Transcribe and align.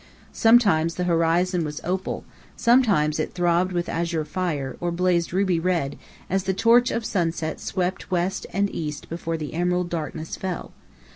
Sometimes 0.33 0.95
the 0.95 1.03
horizon 1.03 1.63
was 1.63 1.79
opal, 1.83 2.23
sometimes 2.57 3.19
it 3.19 3.35
throbbed 3.35 3.71
with 3.71 3.87
azure 3.87 4.25
fire, 4.25 4.75
or 4.79 4.91
blazed 4.91 5.31
ruby 5.31 5.59
red, 5.59 5.95
as 6.27 6.45
the 6.45 6.55
torch 6.55 6.89
of 6.89 7.05
sunset 7.05 7.59
swept 7.59 8.09
west 8.09 8.47
and 8.51 8.67
east 8.73 9.09
before 9.09 9.37
the 9.37 9.53
emerald 9.53 9.91
darkness 9.91 10.35
fell. 10.37 10.71